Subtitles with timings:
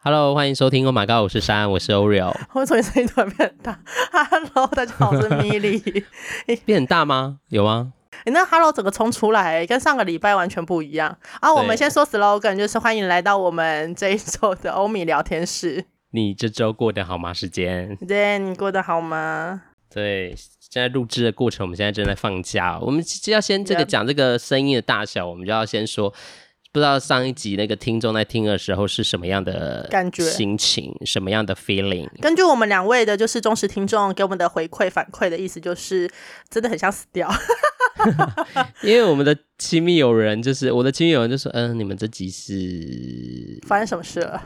[0.00, 0.86] Hello，欢迎收听。
[0.86, 2.32] Oh my god，我是珊，我是 Oreo。
[2.54, 3.80] 为什么声音突然变很大
[4.12, 6.04] ？Hello，大家好，我是 米莉。
[6.64, 7.40] 变很大吗？
[7.48, 7.92] 有吗？
[8.24, 11.18] 你那 Hello 整个冲出来，跟上个礼拜完全不一样。
[11.40, 15.84] 啊，我们先说 slogan，就是欢迎来到我们这一周的欧米聊天室。
[16.12, 17.34] 你这周过得好吗？
[17.34, 17.96] 时间？
[18.06, 19.62] 对，你过得好吗？
[19.92, 22.78] 对，现在录制的过程，我们现在正在放假。
[22.80, 26.14] 我们要先这个讲这个声音的大小，我们就要先说。
[26.78, 32.08] 不知道上一集那个听众在听的时候是什么样的感觉、心情，什么样的 feeling？
[32.20, 36.08] 根据我们两位的，就是忠实听众给我们的回馈反馈的意思，就是
[36.48, 37.28] 真的很想死掉。
[38.82, 44.40] 因为我们的亲密友人，就是我的亲密友人，就说：“嗯、呃，你们这集是发生什么事了？”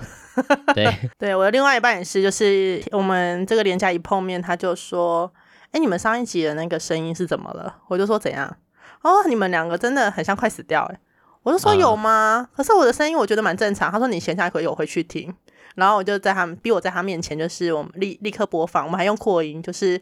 [0.75, 0.91] 对
[1.21, 5.31] 对，我的另外一半也是，就是我们这个连假一碰面，他就说
[5.73, 8.57] ：“哎，你们上一集的那个声音是怎么了？”我就说：“怎样？”
[9.05, 10.99] 哦，你们两个真的很像快死掉哎。
[11.43, 12.49] 我就说有吗？
[12.55, 13.91] 可是我的声音我觉得蛮正常。
[13.91, 15.35] 他说你闲下来可以我回去听，
[15.75, 20.01] 然后我就在他逼我在他面前，就是我们立立刻播放，我们还用扩音，就是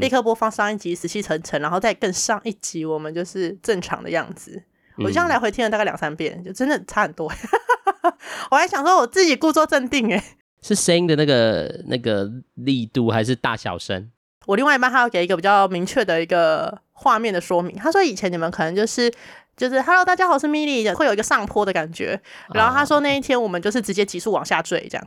[0.00, 4.62] 立刻播放上一集死气沉沉，然后再更上一集我们就是正常的样子。
[4.98, 7.32] 我这样来回听了大概两三遍，就真的差很多。
[8.50, 10.22] 我还想说我自己故作镇定，哎，
[10.60, 14.10] 是声音的那个那个力度还是大小声？
[14.46, 17.74] 我另外一半他要给一个比较明确的一个画面的说明。
[17.76, 19.10] 他说以前你们可能就是。
[19.56, 22.20] 就是，Hello，大家好，我是 Milly，会有一个上坡的感觉。
[22.52, 25.06] 然后他说那一天我们就是直接急速往下坠，这样，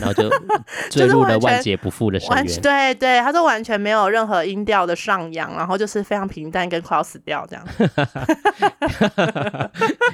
[0.00, 0.30] 然后就
[0.90, 2.60] 坠入了万劫不复的深渊。
[2.60, 7.66] 对对，他说完全没有任何音调的上扬，然后就是非常平淡，跟快要死掉这样。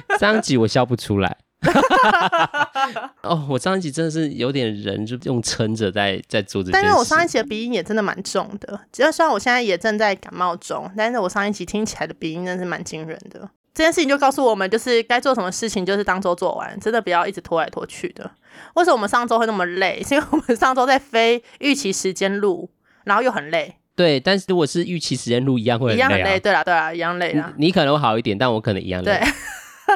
[0.19, 1.37] 上一集我笑不出来。
[3.21, 8.79] 哦，我上一集真的是有点人就用撑着在在做这，但是我上一集的鼻音也真的蛮重的。
[8.91, 13.49] 只要虽然我现在也正在感冒中，但是我上一集听起来的鼻音真的是蛮惊人的。
[13.73, 18.29] 这件事情就告诉我们，就是该做什么事情就是当周做完，真的不要一直拖来拖去的。
[18.73, 20.03] 为什么我们上周会那么累？
[20.07, 22.69] 是因为我们上周在飞预期时间录，
[23.05, 23.75] 然后又很累。
[23.95, 26.07] 对，但是如果是预期时间录一样会很累啊。
[26.07, 27.53] 一样很累，对啦对啦，一样累啦。
[27.57, 29.21] 你可能会好一点，但我可能一样累。
[29.21, 29.21] 对。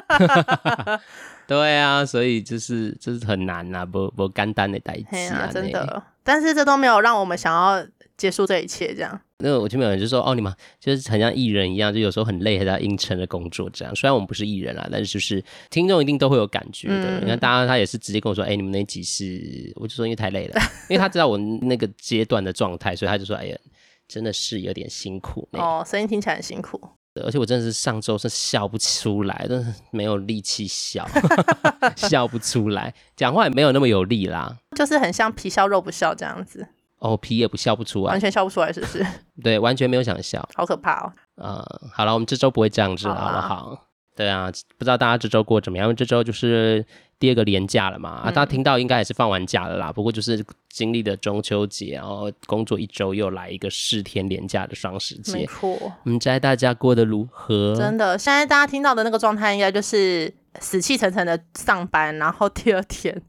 [1.47, 6.03] 对啊，所以就是就是很难呐、啊，不不简单的代志啊，真的。
[6.23, 7.85] 但是这都没有让我们想要
[8.17, 9.19] 结束这一切，这样。
[9.39, 13.93] 那我前面有人就说，哦，你们就是很像艺人一样，就有时候很累，还在硬撑的工作这样。
[13.93, 17.19] 虽然我们不是艺人啊，但是就是听众一定都会有感觉的。
[17.19, 23.57] 你、嗯、看，大家他也是直接跟我说，哎，你们那集是，我就说因为太累了， 因为他知道我那个阶段的状态，所以他就说，哎呀，
[24.07, 25.47] 真的是有点辛苦。
[25.51, 26.81] 哦，声音听起来很辛苦。
[27.23, 31.07] 而且我真的是上周是笑不出来，真的没有力气笑，
[31.95, 36.67] 笑不出来，讲话也没有那么有力啦，就是很像皮笑肉不笑这样子。
[36.99, 39.05] 哦，皮也不笑不出来，完全笑不出来，是不是？
[39.43, 41.13] 对，完全没有想笑，好可怕哦。
[41.35, 43.85] 呃，好了，我们这周不会这样子了，好不好？
[44.15, 45.85] 对啊，不知道大家这周过怎么样？
[45.85, 46.85] 因为这周就是。
[47.17, 49.89] 第二个连假了嘛，啊，大家听到应该也是放完假了啦。
[49.89, 55.37] 嗯、不过就是经历了中秋节，然后工作一周，又来一个四天连假的双十节。
[55.37, 55.69] 没错，
[56.03, 57.73] 我们在大家过得如何？
[57.73, 63.19] 真的，现在大家听到的那个状态，应该就是死气沉沉的上班，然后第二天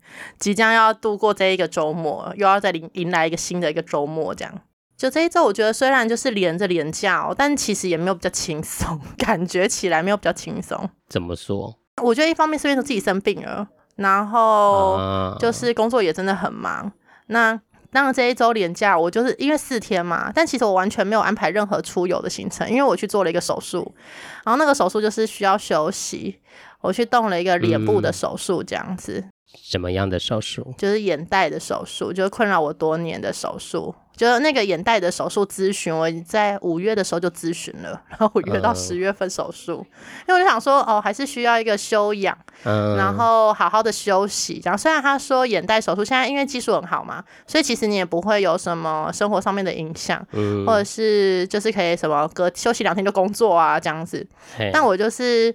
[0.40, 4.52] 即将要度过这一个周末，又要再迎迎来一个新的一个周末，这样。
[4.96, 10.88] 就这一周，我觉得虽然就是连着连假哦，但其实也没有比较轻松， 感觉起来没有比较轻松。
[11.08, 11.78] 怎么说？
[12.02, 13.68] 我觉得一方面是因为自己生病了。
[13.96, 16.70] 然后就是工作也真的很忙。
[16.74, 16.92] 啊、
[17.28, 23.94] 那当然这一周连假，我就是因为四天嘛，但其实我完全没有安排任何出游的行程，因为我去做了一个手术，
[24.44, 26.38] 然后那个手术就是需要休息，
[26.82, 29.14] 我去动了一个脸部的手术，这样子。
[29.14, 30.74] 嗯、什么样的手术？
[30.76, 33.94] 就是眼袋的手术，就是困扰我多年的手术。
[34.16, 44.60] 就是那个眼袋的手术咨询，我在五月的时候就咨询了，然后我约到十月份手术，嗯、因为我就想说，哦，还是需要一个休养，嗯、然后好好的休息。
[44.64, 54.26] 然后虽然他说眼袋手术现在因为技术很好嘛，所以其实你也不会有什么生活上面的影响，嗯、或者是就是可以什么隔休息两天就工作啊这样子。
[54.56, 55.54] 嘿但我就是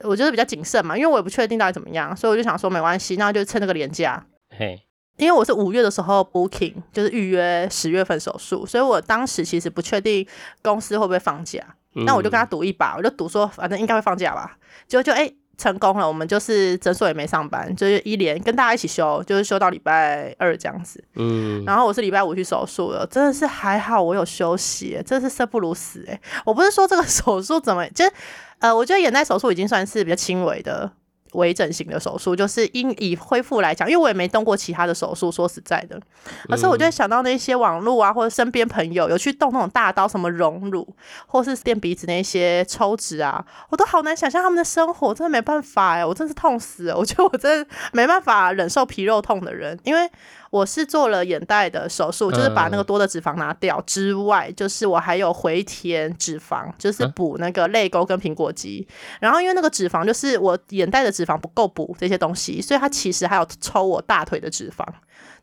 [0.00, 4.22] 我就是比较谨慎嘛，因为我也不确定到底怎么样，所以我就想说没关系，那就趁这个年假。
[4.50, 4.78] 嘿
[5.18, 10.26] 因为我是五月的时候 booking，就是预约十月份手术，所以我当时其实不确定
[10.62, 11.62] 公司会不会放假，
[11.92, 14.56] 那、嗯、我就跟他赌一把，我就赌说反正应该会放假吧，
[14.88, 28.12] 就就哎、欸、成功了，我们就是诊所也没上班，就是一连跟大家一起休，就是休到礼拜二这样子，嗯，然后我是礼拜五去手术了，真的是还好我有休息，真的是生不如死哎，我不是说这个手术怎么，就是
[28.58, 30.90] 呃，我觉得眼袋手术已经算是比较轻微的。
[31.32, 36.00] 微整形的手术，就是因以恢复来讲，因为我也没动过其他的手术，说实在的，
[36.48, 40.86] 可是我就会想到那些网络啊，或者身边朋友有去动那种大刀，什么隆乳，
[41.26, 50.10] 或是垫鼻子那些抽脂啊，我都好难想象他们的生活，真的没办法哎，我真是痛死了，我觉得我真的没办法忍受皮肉痛的人，因为。
[50.52, 58.86] 我是做了眼袋的手术，就是把那个多的脂肪拿掉之外，就是我还有回填脂肪，就是补那个泪沟跟苹果肌。
[59.18, 64.86] 然后因为那个脂肪就是我眼袋的脂肪不够补这些东西，所以他其实还有抽我大腿的脂肪。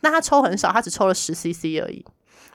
[0.01, 2.05] 那他抽很少，他只抽了十 CC 而已，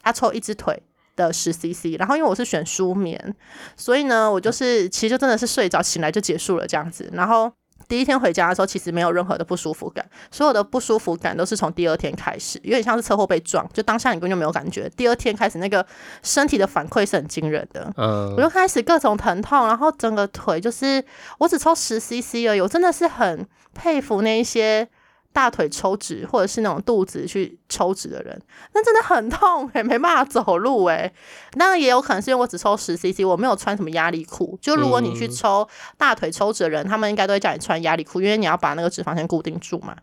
[0.04, 0.80] 他抽一只腿
[1.16, 1.98] 的十 CC。
[1.98, 3.34] 然后因为我是选舒眠，
[3.76, 7.10] 所以呢，我就是其实就真的是睡着醒来就结束了这样子。
[7.12, 7.50] 然后。
[7.88, 15.84] 第一天回家的时候，其实没有任何的不舒服感，所有的不舒服感都是从第二天开始，有点像是车祸被撞，就当下你根本就没有感觉，第二天开始那个
[16.22, 21.04] 身体的反馈是很惊人的，我就开始各种疼痛，然后整个腿就是
[21.38, 24.88] 我只抽十 CC 而已，我真的是很佩服那一些。
[25.34, 28.40] 大腿抽脂，或者是那种肚子去抽脂的人，
[28.72, 31.12] 那真的很痛诶，没办法走路诶。
[31.58, 34.56] 当然也有可能是因为我只抽十 CC，我没有穿什么压力裤。
[34.62, 39.96] 就如果你去抽大腿抽脂的人，他们应该都会叫你穿压力裤，因为你要把那个脂肪先固定住嘛。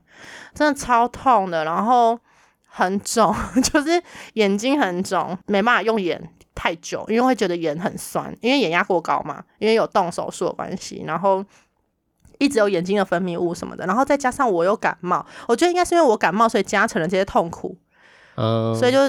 [0.54, 2.20] 真的超痛的，然后
[2.68, 4.04] 很肿， 就是
[4.34, 6.22] 眼睛很肿，没办法用眼
[6.54, 11.46] 太久，因为会觉得眼很酸，因为眼压过高嘛，因为有动手术的关系，然后。
[12.42, 17.78] 一直有眼睛的分泌物什么的，然后再加上我有感冒，我觉得应该是因为我感冒，所以加成了这些痛苦。
[18.36, 19.08] 嗯，所以就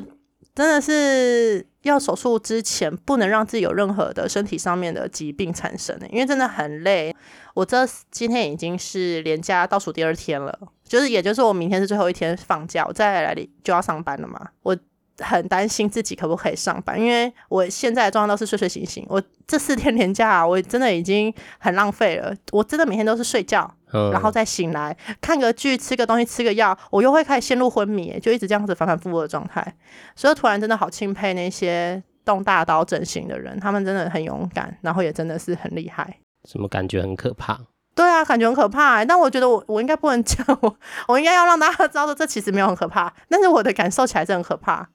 [0.54, 7.16] 真的是要手术之前不能让自己有任何的身体上面的疾病产生，因为真的很累。
[7.54, 14.48] 我这今天已经是连假倒数第二天了，就是也就是我明天是最后一天放假，我再来就要上班了嘛。
[14.62, 14.76] 我。
[15.22, 19.06] 很担心自己可不可以上班，因为我现在的状况都是睡睡醒醒。
[19.08, 22.34] 我这四天连假啊， 我真的已经很浪费了。
[22.50, 23.72] 我真的每天都是睡觉，
[24.12, 29.74] 然后再醒来看个剧、吃个东西、吃个药，我又会开始陷入昏迷，就一直这样子反反复复的状态。
[30.14, 36.18] 所以突然真的好钦佩那些动大刀整形的人，他们真的很勇敢，然后也真的是很厉害。
[36.48, 37.58] 什么感觉很可怕？
[37.94, 39.04] 对啊，感觉很可怕欸。
[39.04, 40.76] 但我觉得我我应该不能讲，我
[41.08, 44.88] 我应该要让大家知道说，这其实没有很可怕，但是我的感受起来是很可怕。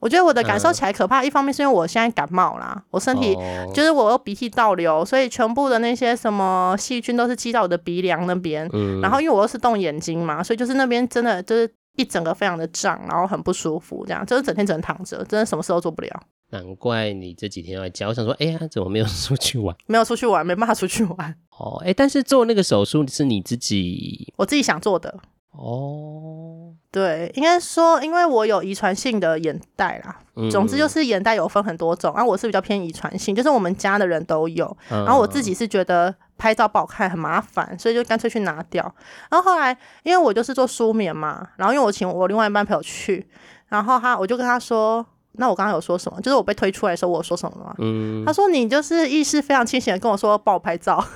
[0.00, 3.36] 我觉得我的感受起来可怕，嗯、一方面是因为我现在感冒啦，我身体
[3.74, 16.22] 就是我有鼻涕倒流，所以全部的那些什么细菌都是积到我的鼻梁那边，嗯、然后因为我又是动眼睛嘛，所以就是那边真的就是一整个非常的胀，然后很不舒服，这样就是整天只能躺着，真的什么事都做不了。
[16.50, 19.76] 难怪你这几天都在家，我想说，哎呀，怎么没有出去玩？
[19.86, 21.34] 没有出去玩，没办法出去玩。
[21.58, 25.14] 哦，哎，但是做那个手术是你自己，我自己想做的。
[25.58, 30.16] 哦，对，应该说，因为我有遗传性的眼袋啦。
[30.36, 34.64] 嗯、总之就是眼袋有分很多种，然后我是比较偏遗传性，就是我们家的人都有。
[34.90, 38.94] 嗯、然后我自己是觉得拍照不好看，很麻烦，所以就干脆去拿掉。
[39.28, 43.28] 然后后来，因为我就是做舒眠嘛，然后因为我请我另外一班朋友去，
[43.66, 45.04] 然后他我就跟他说，
[45.38, 46.20] 那我刚刚有说什么？
[46.20, 47.74] 就是我被推出来的时候，我有说什么吗？
[47.78, 51.02] 嗯，他说你就是意识非常清醒的跟我说帮我拍照。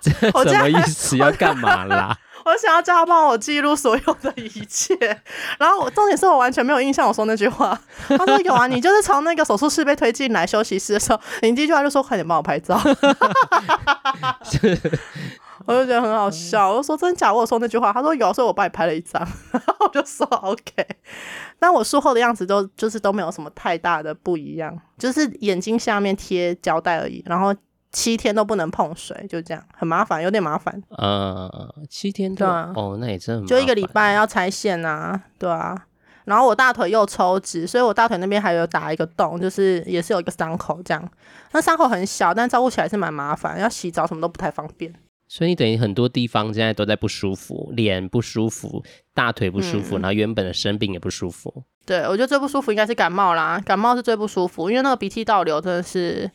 [0.00, 1.16] 这什么意思？
[1.16, 2.16] 要干嘛啦？
[2.44, 4.96] 我想要叫他帮我记录所有的一切，
[5.58, 7.78] 然后我重点是我完全没有印象我说那句话。
[8.08, 12.76] 他说有啊，你就是从那个手术室被推进来休息室的时候，你第一句话就说快点帮我拍照。
[15.66, 17.32] 我就觉得很好笑，我就说真假？
[17.32, 19.20] 我有说那句话，他说有，所以我帮你拍了一张。
[19.52, 20.86] 然后我就说 OK，
[21.58, 27.54] 但我术后的样子都就是都没有什么太大的不一样，就是眼睛下面贴胶带而已，然后。
[27.94, 30.82] 七天都不能碰水，就这样，很麻烦，有点麻烦。
[30.96, 31.46] 呃，
[31.90, 33.46] 七天对啊，哦，那也真的。
[33.46, 35.76] 就一个礼拜要拆线啊，对啊。
[36.24, 41.06] 然后我大腿又抽脂，所以我大腿那边还有打一个洞，就是也是有一个伤口这样。
[41.50, 44.90] 那伤口很小，但照顾起来是蛮麻烦，要洗澡什么都不太方便。
[45.32, 48.84] 所以你等于很多地方现在都在不舒服，脸不舒服，
[49.14, 51.64] 大腿不舒服，嗯、然后原本的生病也不舒服。
[51.86, 56.30] 对，我觉得最不舒服应该是感冒啦，感冒是最不舒服，因为那个鼻涕倒流真的是。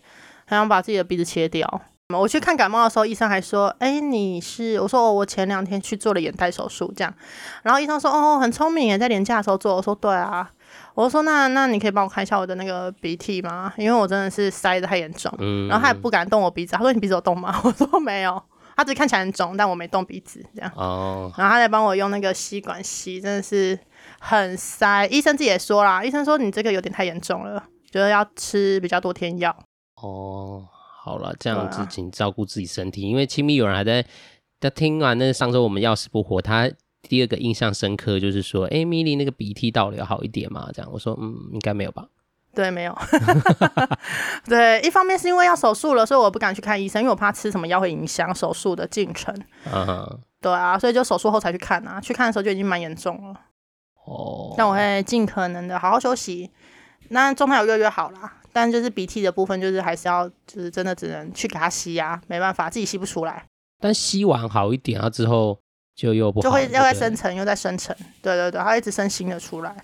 [0.49, 1.81] 还想把自己的鼻子切掉。
[2.15, 7.13] 我去看感冒的时候，医生还说：“哎、欸，你是？”我说：“哦，我前两天去做了眼袋手术，这样。”
[7.63, 10.49] 然后医生说：“哦，很聪明耶，在年假的时候做。”我说：“对啊。”
[10.95, 13.73] 我说：“那那你可以帮我看一下我的那个鼻涕吗？
[13.77, 15.67] 因为我真的是塞的太严重。”嗯。
[15.67, 18.41] 然后他也不敢动我鼻子，他说：“你鼻子有动吗？” 我说：“没有。”
[18.77, 20.71] 他只是看起来很肿，但我没动鼻子，这样。
[20.75, 21.33] 哦。
[21.35, 23.77] 然后他在帮我用那个吸管吸，真的是
[24.19, 25.07] 很塞。
[25.07, 29.49] 医生自己也说啦，医生说你这个有点太严重了，觉得要吃比较多天药。
[29.95, 30.63] 哦，
[31.03, 34.05] 好了，这样子请照顾自己身体，啊、因为亲密有人还在，
[34.59, 36.69] 他听完那上周我们要死不活，他
[37.01, 40.69] 第二个印象深刻就是说，哎，米莉那个鼻涕倒流好一点嘛？
[40.71, 42.07] 这样我说，嗯，应该没有吧？
[42.57, 42.97] 对，没有。
[44.49, 49.31] 对，一方面是因为要手术了，所以我不敢去看医生，因为我怕吃什么药会影响手术的进程。
[49.71, 50.19] 嗯哼。
[50.41, 52.01] 对啊，所以就手术后才去看啊。
[52.01, 53.39] 去看的时候就已经蛮严重了。
[54.07, 54.55] 哦。
[54.57, 56.49] 那我会尽可能的好好休息。
[57.09, 63.43] 那状态有越来越好啦，但就是鼻涕的部分，就是还是要，就是真的只能去给他吸呀，没办法，自己吸不出来。
[63.79, 65.59] 但吸完好一点，啊之后
[65.95, 67.95] 就又不好，就会又在生成，又在生成。
[68.23, 69.75] 对对对，它一直生新的出来。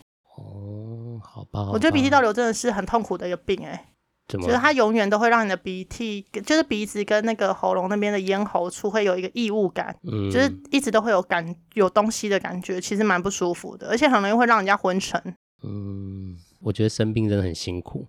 [1.53, 3.89] 我觉得鼻涕倒流真的是很痛苦的一个病，哎。
[4.27, 15.21] 就是它永远都会让你的鼻涕，就是鼻子跟那个喉咙那边的咽喉处会有一个异物感，嗯，就是一直都会有感有东西的感觉，其实蛮不舒服的，而且很容易会让人家昏沉。
[15.61, 16.37] 嗯。
[16.61, 18.07] 我觉得生病真的很辛苦。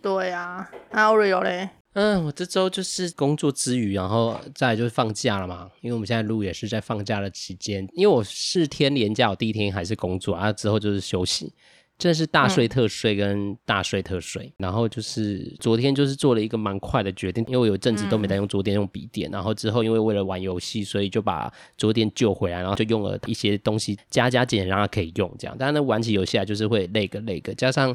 [0.00, 1.68] 对啊，那 Oreo 嘞？
[1.92, 5.70] 嗯，我这周就是工作之余，然后再来就是放假了嘛。
[5.82, 11.52] 因为我们现在录也是在放假的期间，因为我四天连假，我第一天还是工作啊，之后就是休息。
[11.98, 25.54] 真的是大睡特睡跟大睡特睡，嗯、然后就是昨天就是做了一个蛮快的决定，因为我有阵子都没在用桌垫，用笔电，嗯、然后之后因为为了玩游戏，所以就把桌垫救回来，然后就用了一些东西加加减减让它可以用这样。
[25.58, 27.94] 但是呢，玩起游戏来就是会 lag lag，加上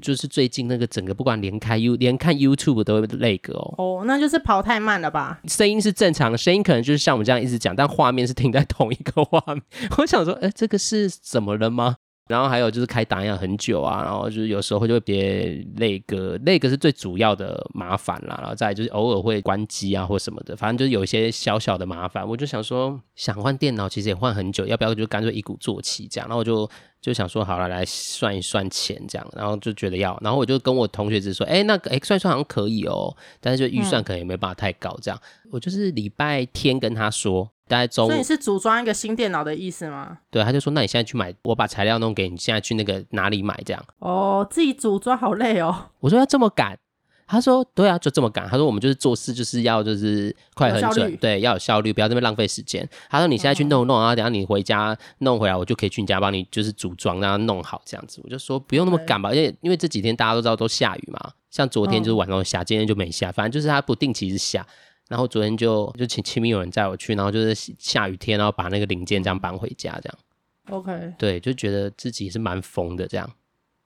[0.00, 3.74] 就是最近那个整个不管连开 U 连看 YouTube 都会 lag 哦。
[3.76, 5.40] 哦，那就是跑太慢了吧？
[5.46, 9.62] 声音是正常的，声音可能就是像我们这样一直讲，但画面是停在同一个画面。
[9.98, 11.96] 我想说，哎，这个是怎么了吗？
[12.32, 22.26] 然后还有就是开档要很久啊，然后就是有时候会就会别那个那个是最主要的麻烦啦，然后再就是偶尔会关机啊或什么的，反正就是有一些小小的麻烦。
[22.26, 26.26] 我就想说想换电脑，其实也换很久，要不要就干脆一鼓作气这样？
[26.26, 26.68] 然后我就
[27.02, 35.20] 就想说好了，来算一算钱这样，然后就觉得要，然后我就跟我同学只说，哎，那个哎算一算好像可以哦，但是就预算可能也没办法太高这样。
[35.44, 37.50] 嗯、我就是礼拜天跟他说。
[37.72, 40.18] 大概中午，所以你是组装一个新电脑的意思吗？
[40.30, 43.82] 对，他就说，那你现在去买，我把材料弄给你，现在去那个哪里买这样？
[44.00, 45.86] 哦，自己组装好累哦。
[46.00, 46.78] 我说要这么赶，
[47.26, 48.46] 他说对啊，就这么赶。
[48.46, 52.86] 他说我们就是做事就是要就是快很准，对，要有效率，不要这么浪费时间。
[53.08, 58.20] 他说你现在去弄弄，然后等下你回家弄回来，我就可以去你家帮你就是组装，让它弄好这样子。
[58.22, 64.66] 我就说不用那么赶吧，对因为因为这几天大家都知道都下雨嘛，像昨天就是晚上下，嗯、今天就没下，反正就是它不定期是下。
[65.08, 70.18] 然后昨天就就请亲密有人载我去，然后就是下雨天，然后把那个零件这样搬回家，这样。
[70.70, 71.12] OK。
[71.18, 73.30] 对，就觉得自己是蛮疯的这样。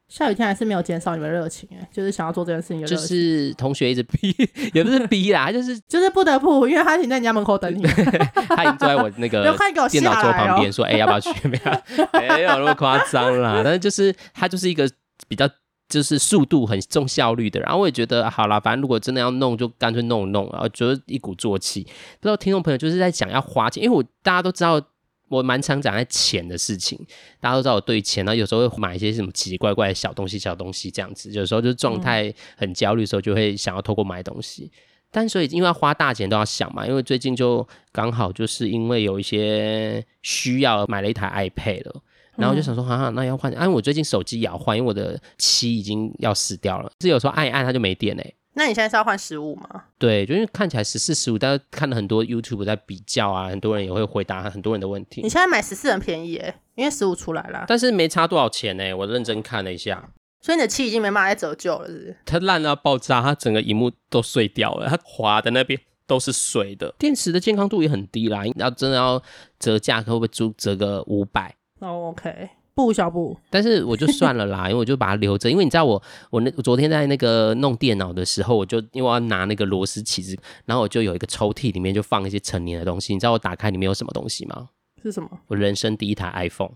[0.09, 2.87] 下雨天还是没有减少你们热情哎，就是想要做这件事情。
[2.87, 4.33] 就是同学一直 逼，
[4.73, 7.83] 也不是 逼啦，就是 就是不得不，因为他停在你家门口等你。
[7.83, 9.43] 他已经坐在我那个
[9.89, 13.63] 电脑桌旁边，说：“哎，要不要去？”没有，没有那么夸张啦。
[13.65, 14.89] 但是就是他就是一个
[15.27, 15.49] 比较。
[15.89, 21.83] 就是速度很重效率的，然后我也觉得好啦，反正如果真的要弄，就干脆弄一弄，然后觉得一鼓作气。
[21.85, 24.81] 不知道听众朋友就是在讲要花钱，因为我大家都知道
[25.29, 26.99] 我蛮常讲在钱的事情，
[27.41, 34.71] 大家都知道我对钱，然后有时候会买一些什么奇奇怪怪的小东西、小东西这样子，有时候就是状态很焦虑的时候，就会想要透过买东西。
[35.13, 42.03] 但所以因为要花大钱都要想嘛，因为最近就刚好就是因为有一些需要，买了一台 iPad 了。
[42.37, 48.35] 然后我就想说，哈哈，那要换，因为我最近手机也要换，因为我的七已经要死掉了，是有时候按一按它就没电嘞。
[48.59, 49.85] 那你现在是要换十五吗？
[49.99, 55.21] 对，就因为看起来十四、十五，但是看了很多 YouTube 在比较啊，很多人也会回答很多人的问题。
[55.21, 60.11] 你现在买十四很便宜诶，因为十五出来了，但是没差多少钱呢，我认真看了一下。
[60.41, 62.17] 所以你的漆已经没办法再折旧了，是不是？
[62.25, 68.43] 它烂到爆炸，它整个荧幕都碎掉了，它滑的那边都是碎的，电池的健康度也很低啦。
[68.55, 69.23] 要真的要
[69.59, 71.55] 折价，可不可以折折个五百？
[71.81, 72.51] 哦，oh，OK。
[72.75, 75.51] 不小不，但是我就算了啦， 因为我就把它留着。
[75.51, 83.15] 因为你知道我，我那我昨天在那个弄电脑的时候，我就因为我要拿那个螺丝起子，然后我就有一个抽屉里面就放一些成年的东西。
[83.15, 84.69] 你知道我打开里面有什么东西吗？
[85.03, 85.31] 是什么？
[85.47, 86.73] 我人生第一台 iPhone。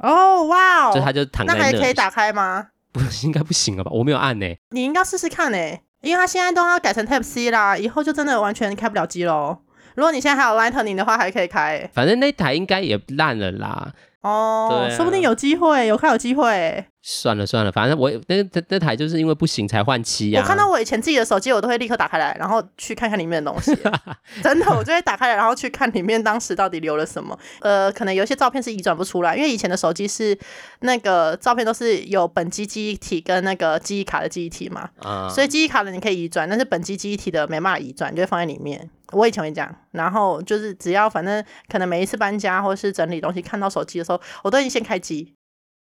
[0.00, 0.94] 哦，哇哦！
[0.94, 1.58] 就它就躺在那。
[1.58, 2.68] 那还可以打开吗？
[2.92, 3.90] 不，应该不行了吧？
[3.92, 4.56] 我没有按呢、欸。
[4.70, 9.58] 你应该试试看呢、欸，因为它现在都要改成 Type C 啦，以后就真的完全开不了机喽。
[9.96, 11.90] 如果你现在还有 Lightning 的话，还可以开、欸。
[11.92, 13.92] 反正那台应该也烂了啦。
[14.22, 16.86] 哦，说不定有机会，有看有机会。
[17.08, 20.42] 算了算了，反正我那那那台就是因为不行才换七啊。
[20.42, 23.72] 我看到我以前自己的手机，我都会立刻打开来，然后去看看里面的东西。
[24.42, 27.38] 真的，我就会打开来，然后去看里面当时到底留了什么。
[27.60, 30.36] 呃，可能有些照片是移转不出来，因为以前的手机是
[30.80, 34.90] 那个照片都是有本机记忆体跟那个记忆卡的记忆体嘛。
[34.98, 35.28] 啊。
[35.28, 38.90] 所以记忆卡的你可以移转，但是本机记忆体的没办法移转，就会放在里面。
[39.12, 45.35] 我以前会这样，然后就是只要反正可能每一次搬家或是整理东西，看到手机的时候，我都已经先开机，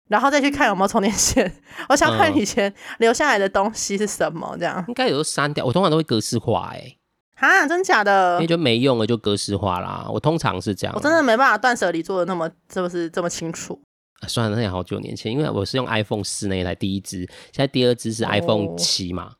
[0.07, 1.51] 然后再去看有没有充电线。
[1.89, 5.65] 我想看以前留下来的东西是什么，这样、嗯、应该有时候删掉。
[5.65, 6.97] 我通常都会格式化、欸，
[7.35, 8.35] 哎，哈，真假的？
[8.35, 10.07] 因为就没用了就格式化啦。
[10.09, 13.81] 我通常是这样，我真的没办法断舍离做的那么是不是这么清楚？
[14.21, 17.19] 啊、算了，那也好久年前，因为我是用 iPhone 四那一台第一支，
[17.51, 19.25] 现在第二支是 iPhone 七嘛。
[19.25, 19.35] 哦、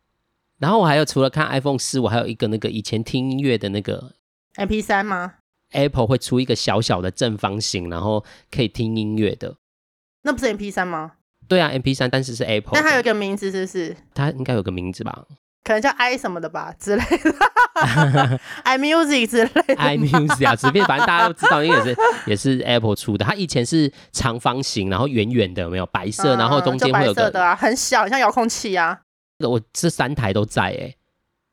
[0.59, 4.13] 然后我还有除了看 iPhone 四，我还有一个那个以前听音乐的那个
[4.57, 5.35] MP 三吗
[5.71, 9.55] ？Apple 会出一个小小的正方形，然后可以听音乐的。
[10.25, 11.11] 那不是 MP 三吗？
[11.47, 12.71] 对啊，MP 三，但是是 Apple。
[12.73, 13.95] 但它有一个名字，是不是？
[14.15, 15.25] 它应该有个名字吧？
[15.63, 23.23] 可能叫 i 什么的吧 之类的， iMusic 之类的，iMusic 啊，随便，反正大家都知道，因为也是 也是 Apple 出的。
[23.23, 29.01] 它以前是长方形，然后圆圆的，有没有白色，然后中间会有个、嗯、白色的啊，很小，像遥控器啊。
[29.39, 30.97] 我这三台都在哎、欸，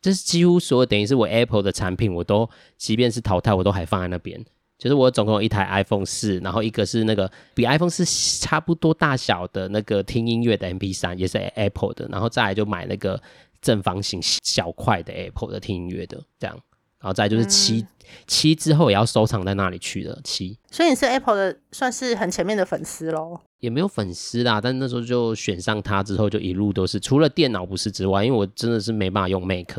[0.01, 2.49] 就是几乎所有等于是我 Apple 的产品，我都
[2.79, 4.43] 即便是淘汰，我都还放在那边。
[4.83, 8.05] 就是我总共有一台 iPhone 四，然后一个是那个比 iPhone 四
[8.41, 13.21] 差不多大小的那个听音乐的 MP 三，也是 Apple 的，然后再来就买那个。
[13.63, 16.57] 正方形小块的 Apple 的听音乐的这样，
[16.99, 17.87] 然后再就是七、嗯、
[18.27, 23.39] 七之后也要收藏在那里去了七，所以你是 Apple 的算是很前面的粉丝喽？
[23.61, 29.79] 也没有粉丝啦，但那时候就选上它之后就一路都是，除了电脑不是之外，因为我真的是没办法用 Mac，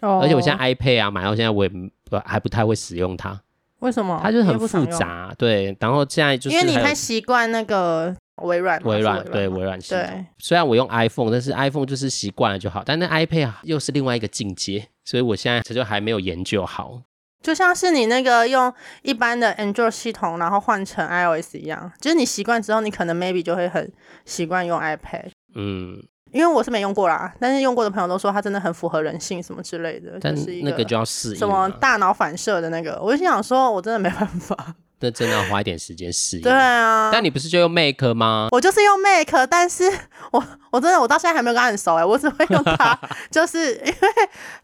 [0.00, 3.38] 哦，而且我现在 iPad 啊买到现在我也不还不太会使用它，
[3.80, 4.20] 为什么？
[4.22, 8.14] 它就很复杂，对，然后现在就是因为你太习惯那个。
[8.42, 10.00] 微软，微软对微软系统。
[10.00, 12.84] 对，虽然我用 iPhone，但是 iPhone 就是习惯了就好。
[12.86, 17.02] 但那 iPad 又是另外一个境界，所以我现在这就还没有研究好。
[17.42, 23.92] 就像是你那个用一般的 Android 系统，然后换成 iOS 一样，就是你习惯之后，你可能 maybe 就会很
[24.24, 25.30] 习惯用 iPad。
[25.56, 26.00] 嗯，
[26.32, 30.18] 因为我是没用过啦，但是用过的朋友都说它真的很符合人性什么之类的。
[30.20, 34.74] 但是那个就要适应什么大脑反射的那个，我就想说，我真的没办法。
[35.00, 36.42] 那真的要花一点时间适应。
[36.42, 38.48] 对啊，但你不是就用 Make 吗？
[38.50, 39.84] 我就是用 Make，但是
[40.32, 42.98] 我我真的我到现在还没有跟他很熟哎，我只会用它，
[43.30, 44.08] 就是因为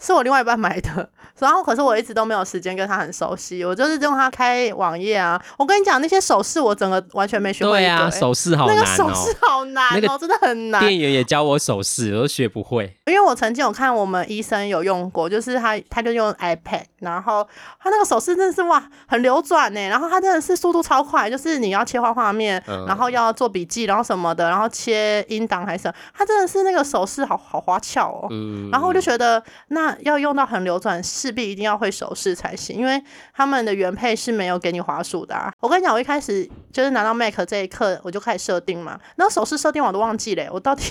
[0.01, 1.11] 是我另外一半买的。
[1.41, 5.41] 然后，可是我一直都没有时间跟他很熟悉，我就是用它开网页啊。
[5.59, 7.73] 我跟你讲，那些手势我整个完全没学会。
[7.73, 8.81] 对啊，手势好难哦。
[8.81, 10.81] 那个手势好难哦，那个真的很难。
[10.81, 12.97] 店员也教我手势，我都学不会。
[13.07, 17.47] 因为我曾经有看我们医生有用过，就是他他就用 iPad，然后
[17.79, 19.89] 他那个手势真的是哇，很流转呢。
[19.89, 28.27] 然后他真的是速度超快，就是你要切换画面，嗯、然后要做笔记，然后什么的，然后切音档还是什么，他真的是那个手势好好花俏哦。
[28.31, 28.71] 嗯。
[28.71, 30.95] 然后我就觉得，那要用到很流转。
[31.03, 33.03] 势必一定要会手势才行，因为
[33.35, 35.53] 他们的原配是没有给你滑鼠的啊。
[35.61, 40.83] 我跟你讲，我一开始就是拿到 Mac 这一刻，我就开始设定嘛，然后手势设定我都忘记了，我到底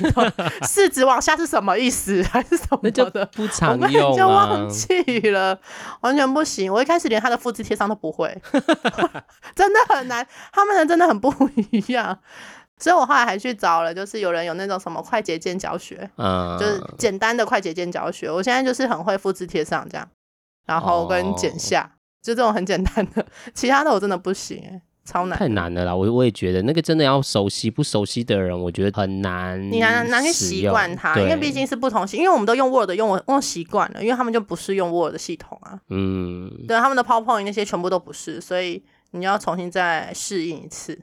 [0.62, 2.91] 四 指往下是什么意思， 还是什么的？
[2.91, 5.57] 那就不常用啊，就忘记了，
[6.01, 6.71] 完全不行。
[6.73, 8.35] 我一开始连它的复制贴上都不会，
[9.55, 10.27] 真的很难。
[10.51, 12.19] 他们的真的很不一样，
[12.77, 18.29] 所以我后来还去找了，就是有人有那种什么快捷键教学，嗯，就是简单的快捷键教学。
[18.29, 20.07] 我现在就是很会复制贴上这样。
[20.65, 25.95] 然后跟剪下，哦、就这种很简单的，其他的我真的不行，哎，超难，太难了啦！
[25.95, 29.61] 我我也觉得那个真的要熟悉，不熟悉的人，我觉得很难。
[29.71, 35.77] 你难难去习惯它，因为毕竟是不同系，因为我们都用 Word，用我用习惯了，因为他们就不是用 Word 的系统啊。
[35.89, 40.97] 嗯，对，他们的 PowerPoint 那些全部都不是，所以你要重新再适应一次。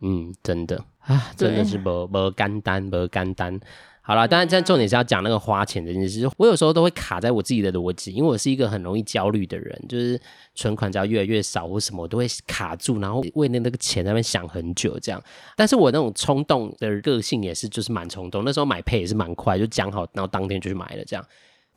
[0.00, 3.60] 嗯，真的啊，真的是没没简单，没简单。
[4.04, 6.28] 好了，当然，但重点是要讲那个花钱这件事。
[6.36, 10.20] 我有时候都会卡在我自己的逻辑，因为我是一个很容易焦虑的人，就是
[10.56, 15.22] 存款只要越来越少或什么，我都会卡住，然后为了那个钱在那边想很久这样。
[15.56, 18.42] 但是我那种冲动的个性也是，就是蛮冲动。
[18.44, 21.24] 那时候买配也是蛮快，就讲好，然后当天就去买了这样。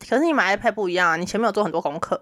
[0.00, 2.20] 可是你买 iPad 不一样啊，你前面有做很多功课。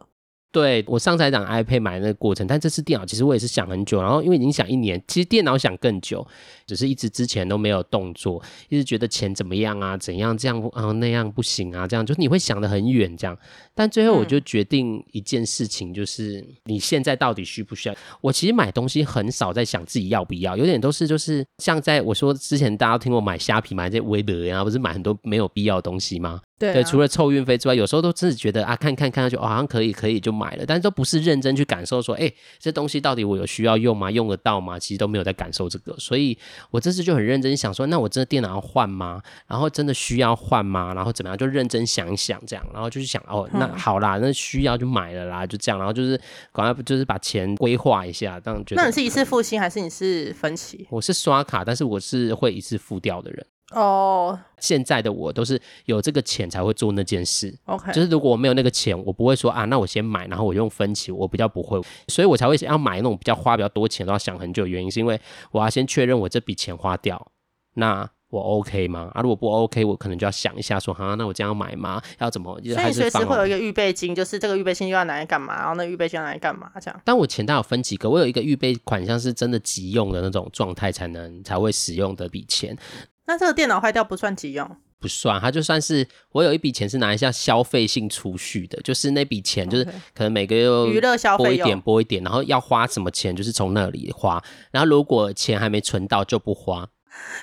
[0.54, 6.24] 对，我上次讲 iPad 买的那个过程，但这次电脑其实我也是想很久，然后因为已经想一年，其实电脑想更久，
[6.64, 13.36] 只是一直之前都没有动作，一直觉得钱怎么样啊，怎样这样啊那样不行啊，这样就是你会想得很远这样，
[13.74, 17.94] 但最后我就决定一件事情，就是你现在到底需不需要？
[18.20, 26.40] 我其实买东西很少在想自己要不要，有点都是就是像在我说之前大家听我买虾皮买这些微博啊，不是买很多没有必要的东西吗？
[26.58, 34.10] 对，啊、对，除了凑运费之外，有时候都真的觉得啊，看看看上去，哦，好像可以，可以就买了，但是都不是认真去感受说，哎，这东西到底我有需要用吗？
[34.10, 34.78] 用得到吗？
[34.78, 36.38] 其实都没有在感受这个，所以
[36.70, 39.20] 我这次就很认真想说，那我真的电脑要换吗？
[39.48, 40.94] 然后真的需要换吗？
[40.94, 41.36] 然后怎么样？
[41.36, 46.16] 就认真想一想这样，然后就是想，哦，那好啦，那需要就买了啦，就这样，然后就是
[46.52, 48.82] 赶快就是把钱规划一下，这样觉得。
[48.82, 50.86] 那你是一次付清还是你是分期？
[50.90, 53.44] 我是刷卡，但是我是会一次付掉的人。
[53.72, 54.38] 哦，oh.
[54.61, 57.57] 现在的我都是有这个钱才会做那件事。
[57.64, 65.18] OK，就是如果我没有那个钱，我不会说啊，那我先买，然后我用分期，我比较不会，所以我才会想要买那种比较花比较多钱都要想很久的原因，是因为
[65.50, 67.31] 我要先确认我这笔钱花掉，
[67.74, 69.11] 那我 OK 吗？
[69.14, 72.03] 啊，如果不 OK，我可能就要想一下说，哈、啊，那我这样买吗？
[72.18, 72.61] 要怎么？
[72.64, 75.57] 所以随时会有一个预备金，就是这个预备金又要拿来干嘛？
[75.57, 76.70] 然后那预备金要拿来干嘛？
[76.81, 77.00] 这样。
[77.05, 82.77] 但我钱袋有分几个，我有一个预备款项是真的急用的那种状态才能才会使用的笔钱。
[83.26, 84.76] 那这个电脑坏掉不算急用？
[85.00, 89.84] 不算，它就算是我有一笔钱是拿一下消费性储蓄的，就是那笔钱就是
[90.14, 96.88] 可能每个月娱乐消费拨一点拨一点，然后要花什么钱就是从那里花，然后如果钱还没存到就不花。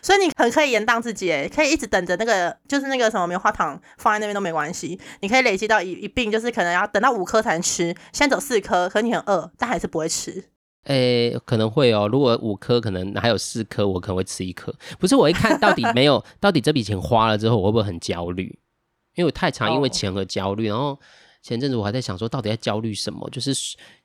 [0.02, 10.51] 所以你很可以延宕自己，诶，可以一直等着那个，就是那个什么棉花糖放在那边都没关系，你可以累积到一一并，就是可能要等到五颗才能吃，现在走四颗，可你很饿，但还是不会吃。
[10.86, 12.08] 诶、欸，可能会哦。
[12.08, 14.74] 如果五颗，可能还有四颗，我可能会吃一颗。
[15.00, 18.60] 不是，我一看到底没有， 到底这笔钱花了之后，我会不会很焦虑？
[19.16, 20.98] 因为我太常因为钱而焦虑，然后。
[21.44, 23.28] 前阵子我还在想说，到底在焦虑什么？
[23.32, 23.52] 就是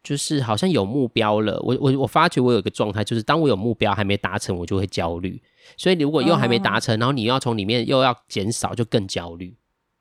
[0.03, 5.39] 就是好像有目标了，我我我发觉我有一个状态，就是当我有目标还没达成，我就会焦虑。
[5.77, 9.55] 所以如果又还没达成，然后你要从里面又要减少，就更焦虑。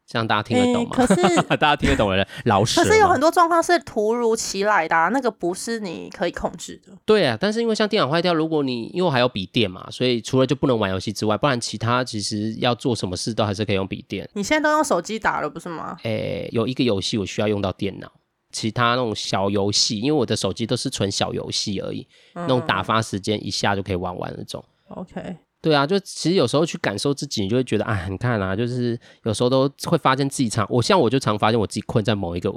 [0.07, 0.95] 这样大家听得懂吗？
[0.95, 2.79] 欸、可是 大家听得懂的人 老师。
[2.79, 6.93] 可是有很多状况是突如其来的、啊，那个不是你可以控制的。
[7.05, 14.29] 对啊，但是因为像电脑坏掉，如果你因为我还有笔电嘛，所以除了就不能玩游戏之外，不然其他其实要做什么事都还是可以用笔电。
[14.33, 15.97] 你现在都用手机打了，不是吗？
[16.03, 18.11] 诶、欸，有一个游戏我需要用到电脑，
[18.51, 24.63] 其他那种小游戏，因为我的手机都是纯小游戏而已，嗯、那种打发时间一下就可以玩完那种。
[24.89, 25.37] OK。
[25.65, 32.53] 对啊，就其实有时候去感受自己，你就会觉得，哎，你看啊，就是有时候都会发现自己常，我像我就常发现我自己困在某一个，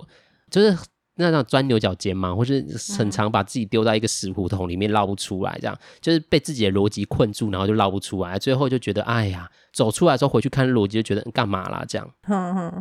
[0.51, 0.77] 就是
[1.15, 2.63] 那种钻牛角尖嘛，或是
[2.99, 12.07] 很常把自己丢在一个死胡同里面绕不出来，这样就是被自己的逻辑困住，然后就绕不出来，最后就觉得，哎呀，走出来之后回去看逻辑，就觉得干嘛啦这样，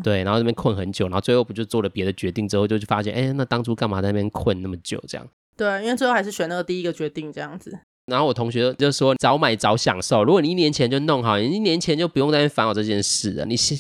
[0.04, 5.26] 对，然后那边困很久，然后最后不就做了别的决定之后，就发现，哎，那当初干嘛在那边困那么久这样？
[5.56, 7.80] 对，因为最后还是选那个第一个决定这样子。
[8.08, 10.24] 然后我同学就说：“早买早享受。
[10.24, 13.46] 如果你一年前就弄好，你一年前就不用在那边烦恼这件事了。
[13.46, 13.78] 你现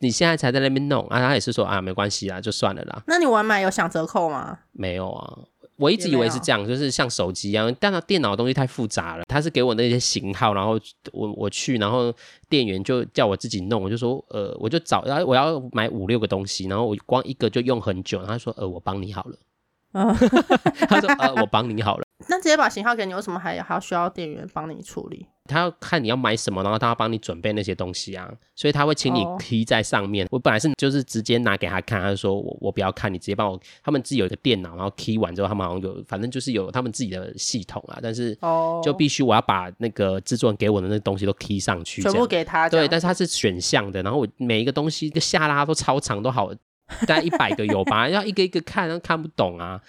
[0.00, 1.18] 你现在才在那边弄啊？
[1.18, 3.02] 他也是说啊，没关系啦，就算了啦。
[3.06, 4.58] 那你晚买有享折扣吗？
[4.72, 5.38] 没有啊，
[5.76, 9.24] 我一直以为是这样，就是像手机一样，但它电脑的东西太复杂了。
[9.26, 10.78] 他是给我那些型号，然后
[11.12, 12.12] 我我去，然后
[12.50, 18.18] 店员就叫我自己弄，我就说呃，我就找，然后我要买五六个东西，然后我光一个就用很久。
[18.18, 19.36] 然后他说呃，我帮你好了。
[20.88, 22.04] 他说呃，我帮你好了。
[22.28, 25.26] ”那直接把型号给你，为什么还还要需要店员帮你处理？
[25.46, 30.24] 他要看你要买什么，然后他要帮你准备那些东西啊，所以他会请你 key 在上面。
[30.26, 30.34] Oh.
[30.34, 33.58] 我本来是就是直接拿给他看，他就说我我不要看，你直接帮我。
[33.82, 37.98] 他们自己有一个电脑，然后 key 完之后，他们好像有，反正就是有他们自己的系统啊。
[38.00, 42.68] 但是哦就必须我要把那个制作人给我的那东西都 key 上去，全部给他。
[42.68, 46.52] 对，但是他是选项的，然后我每一个东西一个下拉都超长，都好
[47.06, 49.80] 大概一百个有吧，要一个一个看，然后看不懂啊，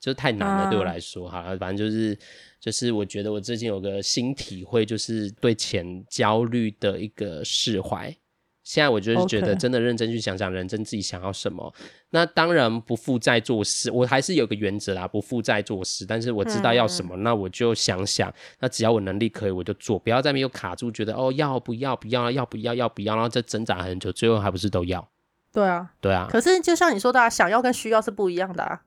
[0.00, 1.28] 就太难了对我来说。
[1.28, 2.18] 好了，反正就是。
[2.60, 8.14] 就是我觉得我最近有个新体会，就是对钱焦虑的一个释怀。
[8.62, 11.72] 现在我就是觉得真的认真去想想，人真自己想要什么。
[12.10, 16.04] 那当然不负债做事，我还是有个原则啦，不负债做事。
[16.04, 25.08] 但是我知道要什么，嗯、那我就想想，那只要我能力可以，我就做，不要在那边又卡住，觉得哦要不要不要要不要要不要，然后再挣扎很久，最后还不是都要？
[25.52, 26.28] 对啊，对啊。
[26.30, 28.80] 可是就像你说的、啊，想要跟需要是不一样的啊。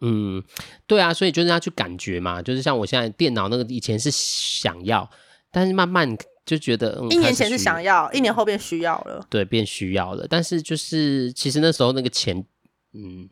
[0.00, 0.42] 嗯，
[0.86, 5.08] 对啊，所以就是要去感觉嘛，就是像我现在电脑那个，以前是想要，
[5.50, 12.44] 但是慢慢就觉得，嗯、一年前是想要，一年后变需要了，对，变需要了，但是就是其实那时候那个钱，
[12.92, 13.28] 嗯。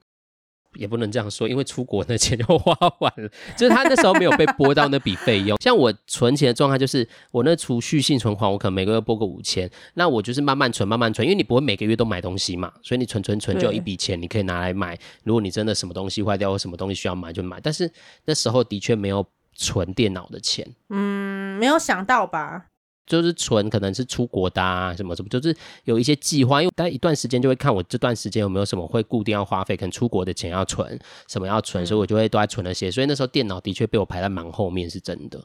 [0.74, 5.59] 也不能这样说，因为出国那钱 就花完了，就是他那时候没有被拨到那笔费用。
[5.61, 14.98] 像我存钱的状态，就是我那储蓄性存款，我可能每个月拨个五千，那我就是慢慢存，慢慢存，因为你不会每个月都买东西嘛，所以你存存存就有一笔钱，你可以拿来买。
[15.24, 17.90] 如果你真的什么东西坏掉或什么东西需要买就买，但是
[18.26, 20.66] 那时候的确没有存电脑的钱。
[20.90, 22.66] 嗯，没有想到吧？
[23.09, 35.42] 就是存，可能是出国的啊，什么什么，就是有一些计划，因为待一段时间就会看我这段时间有没有什么会固定要花费，可能出国的钱要存，什么要存，所以我就会都在存那些，所以那时候电脑的确被我排在蛮后面，是真的。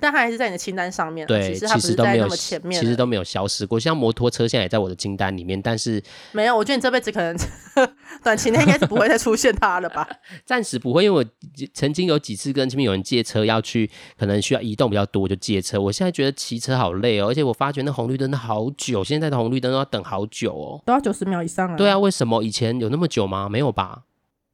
[0.00, 3.80] 但它还是在你的清单上面，对，其实它不是在那么前面，其实都没有消失过。
[3.80, 6.54] 像摩托车现在也在我的清单里面，但是 没有。
[6.56, 7.36] 我觉得你这辈子可能
[8.22, 10.06] 短期内应该是不会再出现它了吧？
[10.44, 11.24] 暂时不会，因为我
[11.72, 15.80] 曾经有几次跟前面有人借车要去，可能需要移动比较多，我就借车。
[15.80, 21.76] 我现在觉得骑车好累哦，而且我发觉那红绿灯好久，现在的红绿灯都要等好久哦，都要九十秒以上啊。
[21.76, 23.48] 对啊，为什么以前有那么久吗？
[23.48, 24.02] 没有吧？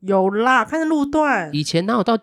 [0.00, 2.16] 有啦，看路段，以前哪有到？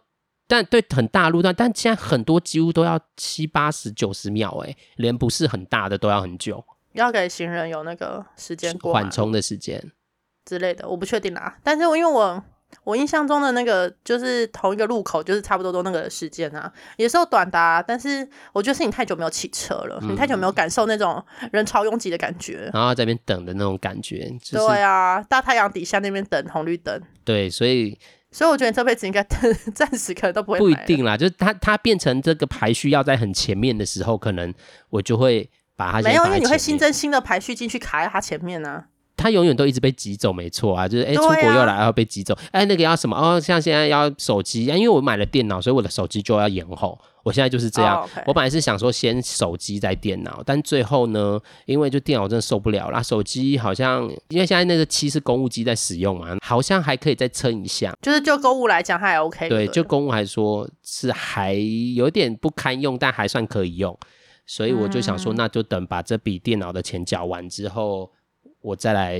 [0.51, 6.61] 但对很大路段，但现在很多几乎都要七八十、九十秒，哎，连不是很大的都要很久。
[6.91, 9.81] 要给行人有那个时间过缓冲的时间
[10.43, 11.57] 之类的，我不确定啦。
[11.63, 12.43] 但是因为我
[12.83, 27.97] 我印象中的那个就是同一个路口，就是差不多都那个时间啊，也是有短的，但是我觉得是你太久没有骑车了，嗯、你太久没有感受那种人潮拥挤的感觉，然后在那边等的那种感觉，就是、对啊，大太阳底下那边等红绿灯，对，所以
[28.31, 29.21] 所以我觉得你这辈子应该
[29.75, 34.53] 暂时可能都不会不一定啦，就是它它变成这个排序要在很前面的时候，可能
[34.89, 38.85] 我就会把它，没有，因为你会新增新的排序进去卡在它前面呢、啊。
[39.17, 43.39] 他永远都一直被挤走，没错啊，就是哎、欸，出国又来然后被挤走，哎、啊欸，那个要什么哦？
[43.39, 46.99] 像现在要手机，因为我买了电脑，所以我的手机就要延后。
[47.23, 48.23] 我现在就是这样，oh, okay.
[48.27, 57.95] 我本来是想说先手机再电脑，但最后呢，因为就电脑真的受不了啦，手机好像因为现在那个七是公务机在使用嘛，好像还可以再撑一下。
[58.01, 59.65] 就是就公务来讲，还 OK 对。
[59.65, 61.53] 对，就公务来说是还
[61.95, 63.97] 有点不堪用，但还算可以用。
[64.45, 68.11] 所以我就想说，那就等把这笔电脑的钱缴完之后。
[68.63, 69.19] 我再来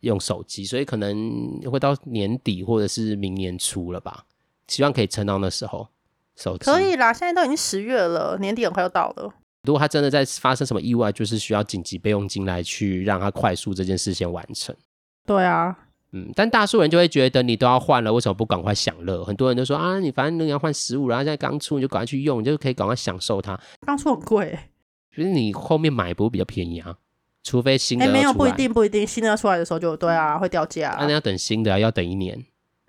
[0.00, 4.24] 用手机，所以可能会到年底或者是明年初了吧，
[4.66, 5.86] 希望可以撑到那时候。
[6.38, 9.32] 手机可以啦，现在都已经十月了，年底很快要到了。
[9.64, 14.74] 如果他真的在发生什么意外，就是需要紧急备用金来去让他快速这件事先完成。
[15.26, 15.76] 对啊，
[16.12, 19.24] 嗯，但大数人就会觉得你都要换了，为什么不赶快享乐？
[19.24, 23.58] 很多人都说啊，你反正你要换十五，然后现在刚出，你就赶快去用，你就可以赶快享受它。
[23.84, 24.58] 刚出很贵，
[25.14, 26.96] 其实你后面买不会比较便宜啊？
[27.42, 30.96] 除非新的，哎、欸，没有，不一定，不一定，新的出来的时候就对啊，会掉价、啊。
[30.98, 32.42] 那、啊、你要等新的，要等一年。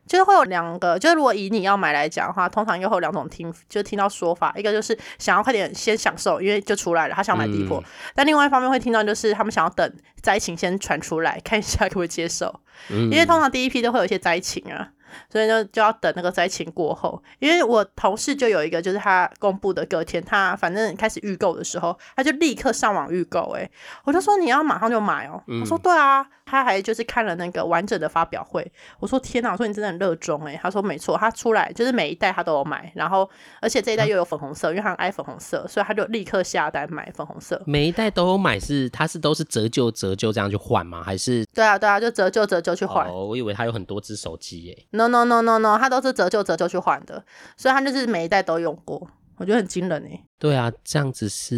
[0.10, 7.80] 就是会有两个，就是如果以你要买来讲的话，通常又会有两种听，就听到说法，一个就是想要快点先享受，因为就出来了，他想买第一波。
[7.80, 7.84] 嗯、
[8.16, 14.90] 但另外一方面会听到就是他们想要等灾情先传出来，看一下可不可以接受，嗯、因为通常第一批都会有一些灾情啊。
[15.28, 23.56] 所以呢，就要等那个灾情过后，因为我同事就有一个，就是他公布的隔天，他反正开始预购的时候，他就立刻上网预购。
[23.58, 23.68] 哎，
[24.04, 25.42] 我就说你要马上就买哦。
[25.48, 28.70] 嗯、我说对啊，他还就是看了那个完整的发表会。
[29.00, 30.60] 我说天哪，我说你真的很热衷哎。
[30.62, 33.30] 他说没错，他出来就是每一代他都有买，然后
[33.62, 37.62] 而且这一代又有粉红色，啊、因为他很爱粉红色，所以他就立刻下单买粉红色。
[37.66, 41.04] 每一代都有买是，他是都是折旧折旧这样去换吗？
[41.04, 41.46] 还是？
[41.54, 43.08] 对啊对啊，就折旧折旧去换。
[43.08, 44.86] 哦，我以为他有很多只手机耶。
[44.92, 45.78] No no no no no。
[45.78, 47.24] 他都是折旧折旧去换的，
[47.56, 49.08] 所以他就是每一代都用过，
[49.38, 50.24] 我觉得很惊人哎。
[50.38, 51.56] 对啊，这样子是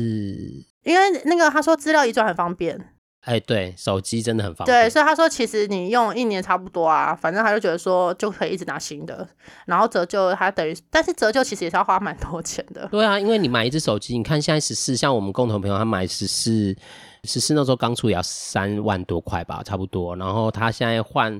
[0.83, 2.93] 因为那个他说资料移转很方便。
[3.21, 4.83] 哎，对，手机真的很方便。
[4.83, 9.27] 对，所以他说其实你用一年差不多啊，反正他就觉得说就可以一直拿新的，
[9.65, 12.87] 然后折旧他等于，但是折旧其实也是要花蛮多钱的。
[12.87, 16.75] 对啊，因为你买一只手机，你看现在十四，像我们共同朋友他买十四，
[17.23, 21.39] 十四那时候刚出也要三万多块吧，差不多，然后他现在换。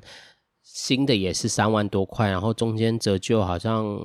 [0.74, 4.00] 新的也是三万多块，然后中间折旧好像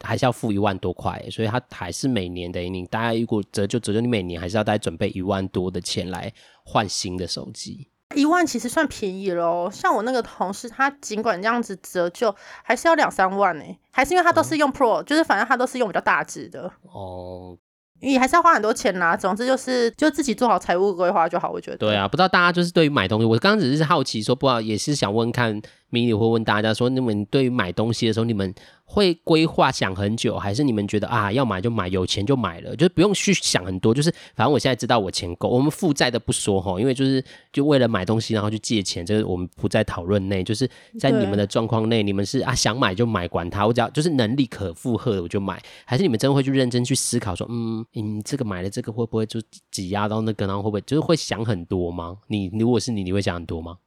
[0.00, 6.32] 还是要付一万多块，所以他还是每年等于你大概如果折旧折旧，你每年还是要大概准备一万多的钱来
[6.68, 7.88] 换新的手机。
[8.14, 17.56] 一万其实算便宜喽，像我那个同事，他尽管这样子折旧，还是要两三万呢，还是因为他都是用 Pro，、嗯、就是反正他都是用比较大只的哦。
[18.00, 21.76] 你还是要花很多钱啦，总之就是就自己做好财务规划就好，我觉得。
[21.78, 25.60] 对啊，不知道大家就是对于买东西，我刚刚只是好奇说，不知道也是想问看。
[25.90, 33.94] 迷你会问大家说：“你们对于买东西的时候，你们会规划想很久，还是你们觉得啊，要买就买，有钱就买了，就是不用去想很多？
[33.94, 40.44] 就是反正我现在知道我钱够，我们负债的不说哈，因为就是就为了买东西然后去借钱，这个我们不在讨论内。
[40.44, 52.18] 就是在你们的状况内，你们是啊想买就买，管它，我只要就是能力可负荷的我就买，还是你们真的会去认真去思考说，嗯嗯，这个买了这个会不会就挤压到那个，然后会不会就是会想很多吗？
[52.26, 53.78] 你如果是你，你会想很多吗？”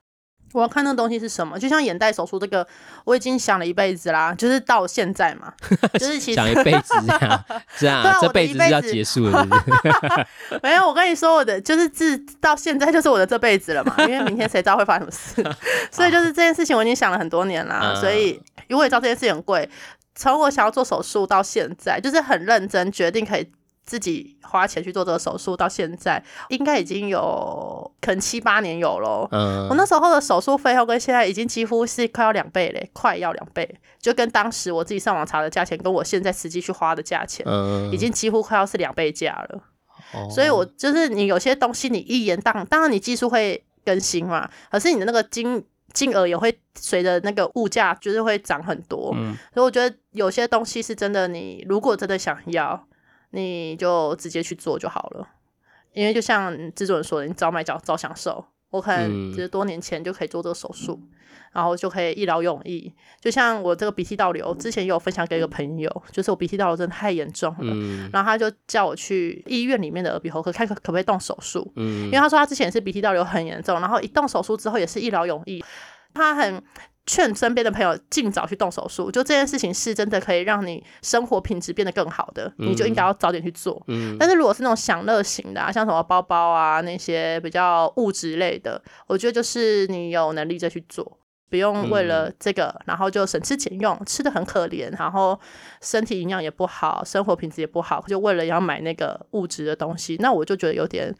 [0.53, 2.65] 我要看那东西是什么，就像眼袋手术这个，
[3.05, 5.53] 我已经想了一辈子啦，就是到现在嘛，
[5.99, 7.45] 就是其实想一辈子这样，
[7.79, 9.49] 这样，啊、这辈子是要结束了是
[10.49, 10.59] 是？
[10.63, 15.57] 没有，我跟你说，我的就是自到现在就是我的这辈子了嘛，因为明天谁知道会发生什么事，
[15.91, 19.69] 所以就是这件事情我已经想了很多年啦，所以如果也知道这件事情很贵，
[20.15, 23.49] 从我想要做手术到现在，就是很认真决定可以。
[23.91, 29.27] 自己花钱去做这个手术，到现在应该已经有可能七八年有了。
[29.33, 39.61] 嗯，我那时候的手术费用跟现在已经几乎是快要两倍嘞，快要两倍，就跟当时我自己上网查的价钱，跟我现在实际去花的价钱，嗯，已经几乎快要是两倍价了。
[40.13, 49.11] 哦，所以我就是你有些东西你一言当，当然你技术会更新嘛，可是你的那个金金额也会随着那个物价就是会涨很多。
[49.17, 52.87] 嗯，所以我觉得有些东西是真的，你如果真的想要。
[53.31, 55.27] 你就直接去做就好了，
[55.93, 58.45] 因为就像制作人说的，你早买早早享受。
[58.69, 61.09] 我可能就是多年前就可以做这个手术，嗯、
[61.51, 62.89] 然后就可以一劳永逸。
[63.19, 75.61] 就像我这个鼻涕倒流，之前也有分享给一个朋友，就是我鼻涕倒流真的太严重了，嗯、然后他就叫我去医院里面的耳鼻喉科看可可不可以动手术，嗯、因为他说他之前是鼻涕倒流很严重，然后一动手术之后也是一劳永逸。
[76.13, 76.63] 他很
[77.07, 83.81] 劝身边的朋友尽早去动手术，就这件事情是真的可以让你生活品质变得更好的，你就应该要早点去做。
[83.87, 91.17] 嗯，但是如果是那种享乐型的啊，像什么包包啊那些比较物质类的，我觉得就是你有能力再去做，
[91.49, 95.37] 不用为了这个然后就省吃俭用，吃的很可怜，然后
[95.81, 101.13] 身体营养也不好，生活品质也不好，就为了要买那个物质的东西，那我就觉得有点。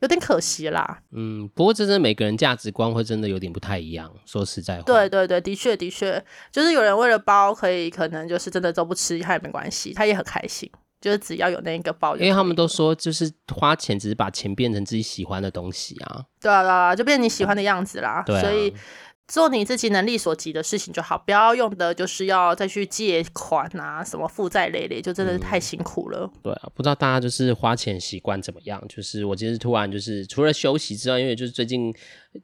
[0.00, 4.12] 有点可惜啦，嗯，不过这真的每个人价值观会真的有点不太一样。
[4.24, 18.72] 说实在话，对对对，的确的确，就是有人为了包可以，可能就是真的都不吃，他也没关系，他也很开心，就是只要有那一个包，因为他们都说，就是花钱只是把钱变成自己喜欢的东西啊，对啊对啊，就变成你喜欢的样子啦，对啊，所以。
[19.28, 26.20] 做你自己能力所及的事情就好，不要用的就是要再去借款啊，什么负债累累，就真的是太辛苦了。
[26.20, 28.80] 嗯、对啊，不知道大家就是花钱习惯怎么样？
[28.88, 31.92] 就是我今天突然就是除了休息之外，因为就是最近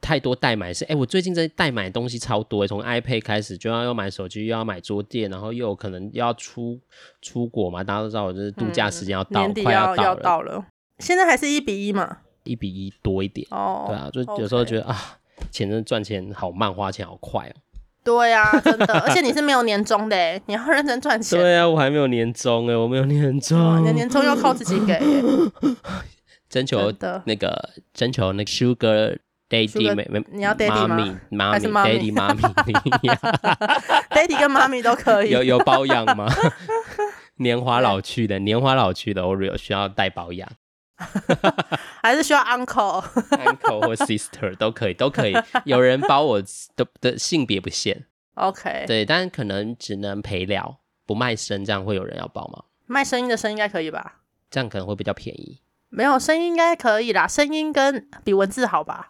[0.00, 6.80] 太多代买是，哎，我最近在代买东西超多，从 iPad 开始就要要买手机，又要买桌垫，然后又有可能要出
[7.20, 10.66] 出国嘛，大家都知道我就是度假时间要到，嗯、年底快要要到了，
[10.98, 13.84] 现在还是一比一嘛，一比一多一点哦。
[13.86, 15.18] 对啊，就有时候觉得.啊。
[15.50, 17.52] 钱真的赚钱好慢，花钱好快哦。
[18.04, 20.16] 对啊，真的， 而且你是没有年终的，
[20.46, 21.38] 你要认真赚钱。
[21.38, 25.00] 对啊，我还没有年终哎，我没有年终，你的年终要靠自己给。
[26.50, 26.92] 征求
[27.24, 29.16] 那个征求那个 Sugar
[29.48, 31.18] Daddy 没没，你要 Daddy 吗？
[31.30, 32.42] 妈咪，Daddy 妈咪
[34.10, 35.30] ，Daddy 跟妈咪都可以。
[35.30, 36.26] 有有包养吗？
[37.36, 40.46] 年华老去的，年华老去的 Oreo 需要带保养。
[42.02, 45.34] 还是需要 uncle、uncle 或 sister 都可以，都可以。
[45.64, 46.42] 有人包我
[46.76, 48.06] 的的性别不限。
[48.34, 52.64] OK，对，但可能只能陪聊，不卖身，这样会有人要包吗？
[52.86, 54.20] 卖声音的声应该可以吧？
[54.50, 55.60] 这样可能会比较便宜。
[55.88, 59.06] 没有声音应该可以啦，声音跟比文字好吧？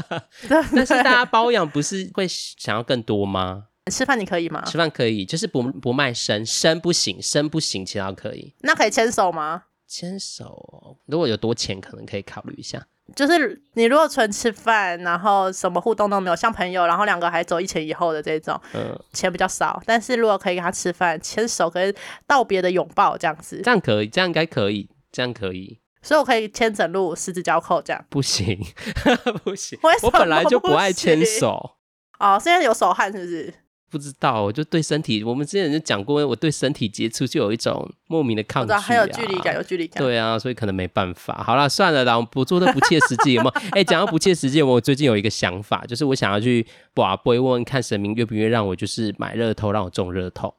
[0.48, 3.64] 但是大家包养不是会想要更多吗？
[3.90, 4.62] 吃饭你可以吗？
[4.66, 8.54] 吃饭可以，就是不不卖身，身不行，身不行，其他可以。
[8.60, 9.64] 那可以牵手吗？
[9.88, 12.86] 牵手，如果有多钱，可能可以考虑一下。
[13.16, 19.82] 就是你如果纯吃饭，然后什么互动都没有，像朋友，然后两个还走一前一后的这种，嗯，钱比较少。
[19.86, 21.94] 但是如果可以跟他吃饭、牵手跟
[22.26, 25.80] 道别的拥抱这样子，这样可以，这样应该可以，这样可以。
[26.02, 28.04] 所以我可以牵整路十指交扣这样？
[28.10, 28.58] 不行，
[29.42, 31.76] 不行，我本来就不爱牵手。
[32.18, 33.54] 哦，现在有手汗是不是？
[33.90, 40.02] 不知道，我就对身体，我们之前就讲过，我对身体接触就有一种莫名的抗拒啊，还有距离感，有距离感。
[40.02, 41.42] 对啊，所以可能没办法。
[41.42, 43.60] 好了，算了啦，我不做的不切实际，有没有？
[43.70, 50.54] 哎、欸，讲到不切实际，我最近有一个想法，就是我想要去拔杯问问看神明愿不愿意让我就是买热透，让我中热透。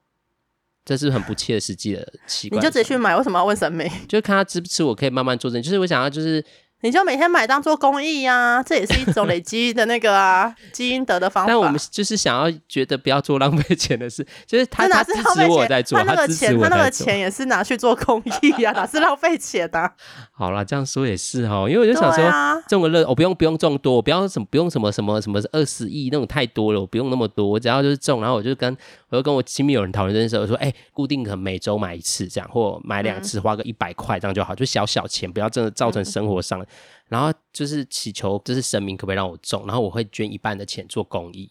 [0.83, 2.57] 这是很不切实际的奇怪。
[2.57, 3.87] 你就直接去买，为什么要问神明？
[4.07, 5.51] 就看他支不支持，我可以慢慢做。
[5.51, 6.43] 就是我想要就是。
[6.81, 11.47] 你就每天买当做公益呀、啊，这也是一种累积的那个啊积阴德的方法。
[11.47, 19.91] 但我们就是想要觉得不要做浪费钱的事，就是他他支持我在做，他那个钱他，他那个钱也是拿去做公益呀、啊，哪是浪费钱的、啊？
[20.31, 28.77] 好了，这样说也是哈，因为我就想说，啊、中个乐，我不用不用中多，我不要什么不用什么什么什么二十亿那种太多了，我不用那么多，我只要就是中，然后我就跟
[29.09, 36.61] 我就跟我亲密友人讨论这件事，我说哎、欸，固定可能每周买一次这样，或买两次花个一百块这样就好，就小小钱，不要真的造成生活上。
[36.61, 36.67] 嗯
[37.09, 39.65] 然后就是祈求，就是神明可不可以让我中？
[39.65, 41.49] 然后我会捐一半的钱做公益。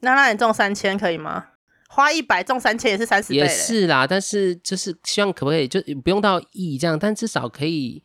[0.00, 1.50] 那让你中三千可以吗？
[1.88, 3.36] 花一百中三千也是三十倍。
[3.36, 8.02] 也是啦，但是就是希望可不可以就不用到亿这样，但至少可以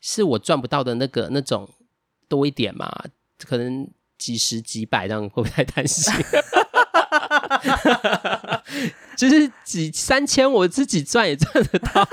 [0.00, 1.68] 是我赚不到的那个那种
[2.28, 2.88] 多一点嘛？
[3.44, 6.14] 可能几十几百这样会不会太贪心？
[9.16, 12.08] 就是几三千，我自己赚也赚得到啊。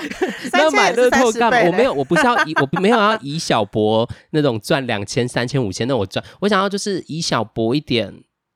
[0.52, 1.70] 那买乐透干嘛？
[1.70, 6.24] 我没有，我不是要以， 我没有要以小博那种赚两千、三千、五千那我赚。
[6.40, 8.12] 我想要就是以小博一点，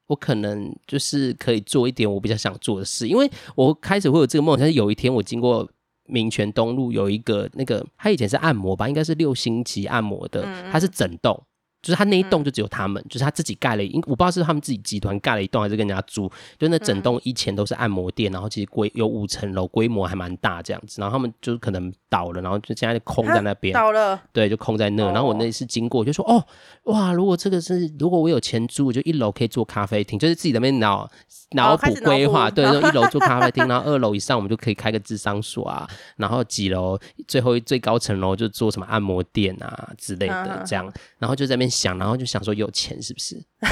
[0.09, 3.07] 我可能就是可以做一点我比较想做的事。
[3.07, 5.69] 因为我开始会有这个梦，但是有一天我经过
[6.07, 11.41] 民权东路有一个那个，他以前是按摩吧，应该是六星级按摩的，他是整栋。
[11.87, 16.29] 就是他那一栋就只有他们，嗯、就是他自己盖了一，我不知道是他们自己集团盖了一栋，还是跟人家租。
[16.59, 21.01] 就那整栋以前都是按摩店，然后其实规有五层楼，规模还蛮大这样子。
[21.01, 23.73] 然后他们就可能倒了，然后就现在就空在那边。
[23.73, 24.21] 倒了。
[24.33, 25.05] 对，就空在那。
[25.13, 26.45] 然后我那次经过，就说：“哦，
[26.87, 31.09] 哇，如果这个是如果我有钱租，就一楼可以做咖啡厅，就是自己在那边脑
[31.53, 32.51] 脑补规划。
[32.51, 35.89] 对，然后一楼做 咖啡厅，然后二楼以上我们就可以开个智商所啊。
[36.17, 40.93] 然后几楼最后最高层楼就做什么按摩店啊之类的这样。
[41.19, 43.37] 然后就在那边想，然后就想说。”有钱是不是？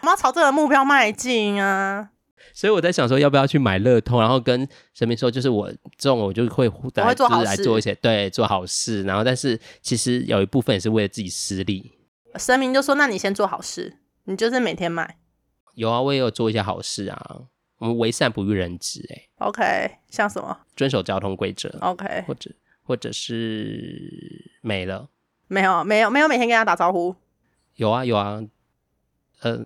[0.00, 2.10] 我们要朝这个目标迈进啊！
[2.54, 9.02] 所以我在想说，要不要去买乐透，然后跟神明说，就是我中了，我就会来，会做来做一些对做好事。
[9.02, 11.92] 然后，但是其实有一部分也是为了自己私利。
[12.36, 15.18] 神明就说：“那你先做好事，你就是每天买。
[15.74, 17.42] 有啊，我也有做一些好事啊。
[17.78, 19.28] 我们为善不欲人知，哎。
[19.46, 20.58] OK，像什么？
[20.74, 21.68] 遵守交通规则。
[21.80, 22.50] OK，或者
[22.82, 25.08] 或者是没了？
[25.50, 27.14] 没有，没有，没有每天跟他打招呼。
[27.74, 28.40] 有啊，有啊。
[29.42, 29.56] 呃，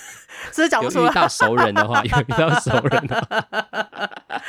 [0.52, 3.50] 只是讲不出遇到熟人的话，有遇到熟人的话，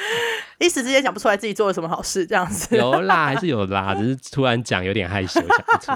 [0.60, 2.76] 一时之间讲不出来自己做了什么好事，这样子。
[2.78, 5.92] 有啦， 还是有啦，只是突然讲有点害羞，讲不出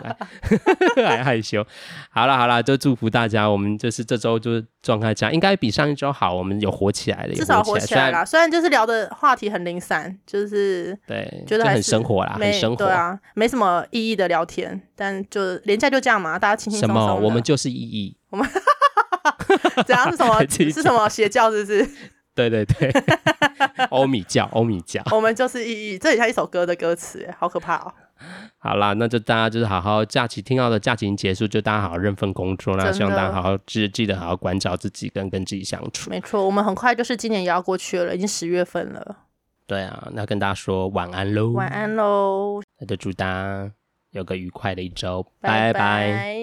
[1.01, 1.65] 来， 还害羞。
[2.09, 8.25] 好啦好啦，就祝福大家，我们就是这周就是状态这样，应该比上一周好，我们有火起来了，至少火起来了。
[8.25, 12.75] 虽然就是聊的话题很零散，就是对，觉得很生活啦，很生活。
[12.75, 16.97] 对啊，没什么意义的聊天，但就连假就这样嘛，大家轻轻松松。
[16.97, 17.15] 什么？
[17.15, 18.17] 我们就是意义。
[18.29, 18.47] 我们。
[19.85, 20.09] 怎样？
[20.11, 20.45] 是什么？
[20.47, 21.49] 是什么邪教？
[21.51, 21.89] 是不是？
[22.47, 22.89] 对对对，
[23.91, 25.03] 欧米教，欧米教。
[25.11, 27.93] 我们就是意义，这里像一首歌的歌词，好可怕哦。
[28.57, 36.09] 好啦，那就大家就是好好假期听到的假期已经结束，就大家好好认份工作，啦希望大家好好记记得好好关照自己，跟跟自己相处。
[36.09, 39.17] 没错，我们很快就是今年也要过去了，已经十月份了。
[39.67, 42.61] 对啊，那跟大家说晚安喽，晚安喽。
[42.79, 43.69] 那就祝大家
[44.11, 45.73] 有个愉快的一周，拜拜。
[45.73, 46.39] 拜拜。